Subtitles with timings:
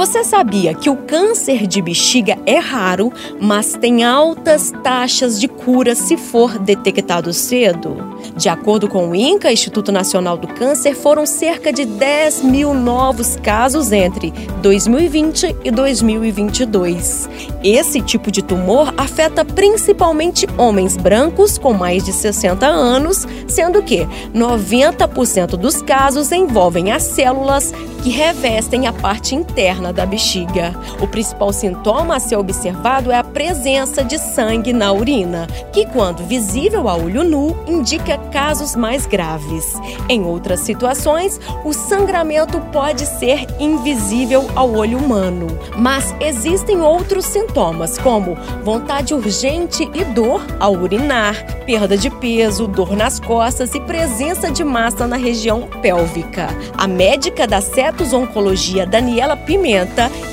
[0.00, 5.94] Você sabia que o câncer de bexiga é raro, mas tem altas taxas de cura
[5.94, 7.98] se for detectado cedo?
[8.34, 13.36] De acordo com o INCA, Instituto Nacional do Câncer, foram cerca de 10 mil novos
[13.36, 14.30] casos entre
[14.62, 17.28] 2020 e 2022.
[17.62, 24.08] Esse tipo de tumor afeta principalmente homens brancos com mais de 60 anos, sendo que
[24.34, 30.74] 90% dos casos envolvem as células que revestem a parte interna da bexiga.
[31.00, 36.24] O principal sintoma a ser observado é a presença de sangue na urina, que, quando
[36.24, 39.74] visível a olho nu, indica casos mais graves.
[40.08, 47.98] Em outras situações, o sangramento pode ser invisível ao olho humano, mas existem outros sintomas,
[47.98, 54.50] como vontade urgente e dor ao urinar, perda de peso, dor nas costas e presença
[54.50, 56.48] de massa na região pélvica.
[56.76, 59.79] A médica da Cetos Oncologia, Daniela Pimenta,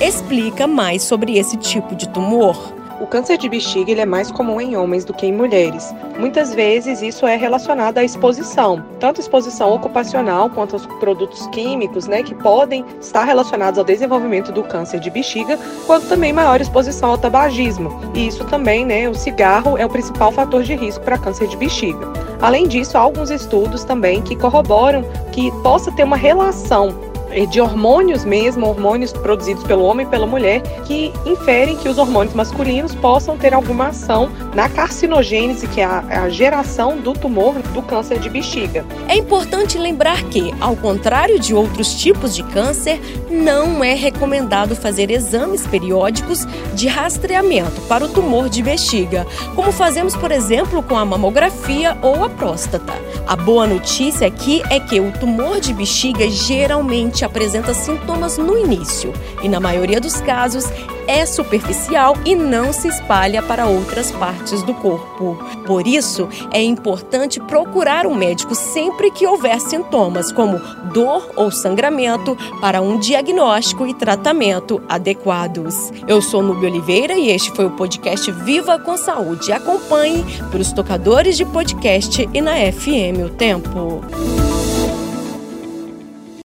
[0.00, 2.74] explica mais sobre esse tipo de tumor.
[2.98, 5.94] O câncer de bexiga ele é mais comum em homens do que em mulheres.
[6.18, 12.22] Muitas vezes isso é relacionado à exposição, tanto exposição ocupacional quanto aos produtos químicos, né,
[12.22, 17.18] que podem estar relacionados ao desenvolvimento do câncer de bexiga, quanto também maior exposição ao
[17.18, 17.90] tabagismo.
[18.14, 21.56] E isso também, né, o cigarro é o principal fator de risco para câncer de
[21.58, 22.10] bexiga.
[22.40, 27.05] Além disso, há alguns estudos também que corroboram que possa ter uma relação
[27.50, 32.34] de hormônios mesmo, hormônios produzidos pelo homem e pela mulher, que inferem que os hormônios
[32.34, 37.82] masculinos possam ter alguma ação na carcinogênese, que é a, a geração do tumor do
[37.82, 38.84] câncer de bexiga.
[39.08, 45.10] É importante lembrar que, ao contrário de outros tipos de câncer, não é recomendado fazer
[45.10, 51.04] exames periódicos de rastreamento para o tumor de bexiga, como fazemos, por exemplo, com a
[51.04, 52.94] mamografia ou a próstata.
[53.26, 59.12] A boa notícia aqui é que o tumor de bexiga geralmente apresenta sintomas no início
[59.42, 60.64] e, na maioria dos casos,
[61.06, 65.38] é superficial e não se espalha para outras partes do corpo.
[65.66, 70.58] Por isso, é importante procurar um médico sempre que houver sintomas, como
[70.92, 75.92] dor ou sangramento, para um diagnóstico e tratamento adequados.
[76.08, 79.52] Eu sou Nubia Oliveira e este foi o podcast Viva com Saúde.
[79.52, 84.55] Acompanhe pelos tocadores de podcast e na FM O Tempo.